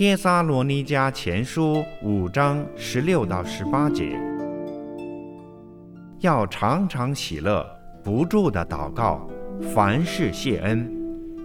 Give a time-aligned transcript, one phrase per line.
[0.00, 4.18] 帖撒罗尼迦前书五章十六到十八节，
[6.20, 7.66] 要常常喜乐，
[8.02, 9.28] 不住的祷告，
[9.74, 10.90] 凡事谢恩，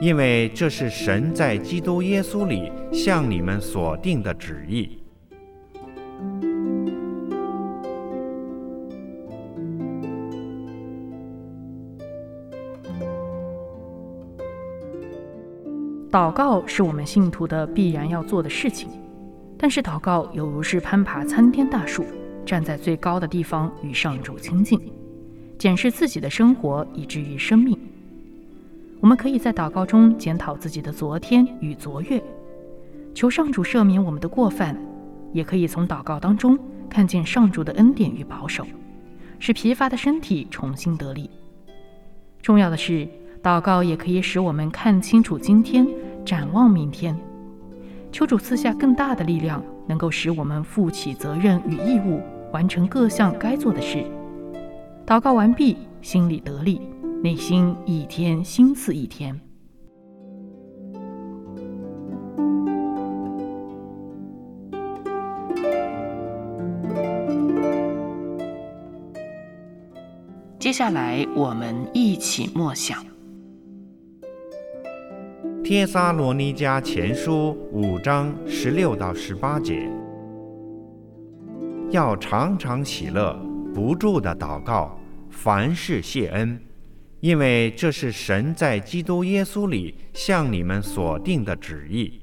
[0.00, 4.98] 因为这是神在基督耶稣里向你们所定的旨意。
[16.10, 18.88] 祷告是我们信徒的必然要做的事情，
[19.58, 22.02] 但是祷告犹如是攀爬参天大树，
[22.46, 24.80] 站在最高的地方与上主亲近，
[25.58, 27.78] 检视自己的生活以至于生命。
[29.00, 32.22] 我们可以在祷告中检讨自己的昨天与昨月，
[33.14, 34.74] 求上主赦免我们的过犯，
[35.34, 38.66] 也可以从祷告当中看见上主的恩典与保守，
[39.38, 41.28] 使疲乏的身体重新得力。
[42.40, 43.06] 重要的是。
[43.42, 45.86] 祷告也可以使我们看清楚今天，
[46.24, 47.16] 展望明天。
[48.10, 52.20] 求主赐下更大的力量，能够使我们负起责任与义务，
[52.52, 54.04] 完成各项该做的事。
[55.06, 56.80] 祷告完毕，心里得力，
[57.22, 59.38] 内心一天心似一天。
[70.58, 73.02] 接下来，我们一起默想。
[75.68, 79.86] 帖撒罗尼迦前书五章十六到十八节，
[81.90, 83.38] 要常常喜乐，
[83.74, 84.98] 不住的祷告，
[85.28, 86.58] 凡事谢恩，
[87.20, 92.22] 因为这是神在基督耶稣里向你们所定的旨意。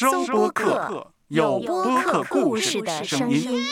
[0.00, 3.62] 收播客，有播客故事的声音。